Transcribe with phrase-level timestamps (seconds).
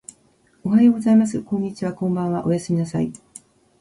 [0.63, 1.43] おはようございます。
[1.43, 1.93] こんにちは。
[1.93, 2.43] こんばんは。
[2.43, 3.13] おやすみなさい。